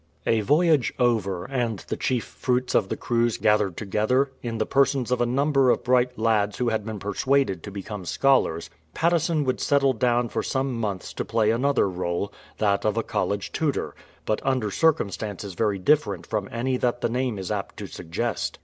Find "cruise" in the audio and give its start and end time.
2.97-3.37